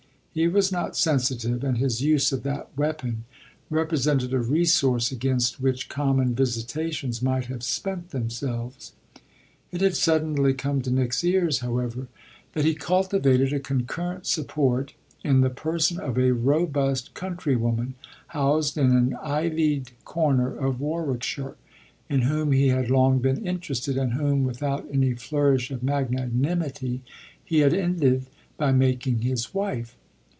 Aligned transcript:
He 0.33 0.47
was 0.47 0.71
not 0.71 0.95
sensitive, 0.95 1.61
and 1.61 1.77
his 1.77 2.01
use 2.01 2.31
of 2.31 2.43
that 2.43 2.69
weapon 2.77 3.25
represented 3.69 4.33
a 4.33 4.39
resource 4.39 5.11
against 5.11 5.59
which 5.59 5.89
common 5.89 6.33
visitations 6.33 7.21
might 7.21 7.47
have 7.47 7.61
spent 7.63 8.11
themselves. 8.11 8.93
It 9.73 9.81
had 9.81 9.97
suddenly 9.97 10.53
come 10.53 10.81
to 10.83 10.89
Nick's 10.89 11.21
ears, 11.25 11.59
however, 11.59 12.07
that 12.53 12.63
he 12.63 12.73
cultivated 12.73 13.51
a 13.51 13.59
concurrent 13.59 14.25
support 14.25 14.93
in 15.21 15.41
the 15.41 15.49
person 15.49 15.99
of 15.99 16.17
a 16.17 16.31
robust 16.31 17.13
countrywoman, 17.13 17.95
housed 18.27 18.77
in 18.77 18.95
an 18.95 19.17
ivied 19.21 19.91
corner 20.05 20.55
of 20.55 20.79
Warwickshire, 20.79 21.55
in 22.07 22.21
whom 22.21 22.53
he 22.53 22.69
had 22.69 22.89
long 22.89 23.19
been 23.19 23.45
interested 23.45 23.97
and 23.97 24.13
whom, 24.13 24.45
without 24.45 24.87
any 24.89 25.13
flourish 25.13 25.71
of 25.71 25.83
magnanimity, 25.83 27.01
he 27.43 27.59
had 27.59 27.73
ended 27.73 28.27
by 28.55 28.71
making 28.71 29.19
his 29.23 29.53
wife. 29.53 29.97